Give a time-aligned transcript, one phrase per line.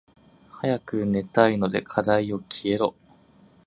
[0.63, 2.95] 早く寝たいので課題よ消えろ。